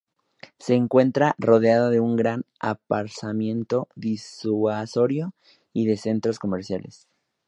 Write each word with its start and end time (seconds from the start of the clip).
Se 0.57 0.73
encuentra 0.73 1.35
rodeada 1.37 1.91
de 1.91 1.99
un 1.99 2.15
gran 2.15 2.43
aparcamiento 2.59 3.87
disuasorio 3.95 5.35
y 5.73 5.85
de 5.85 5.95
centros 5.97 6.39
comerciales. 6.39 7.07